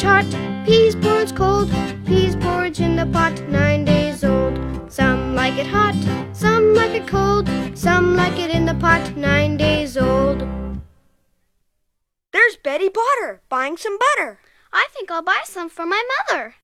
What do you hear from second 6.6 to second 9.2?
like it cold, some like it in the pot,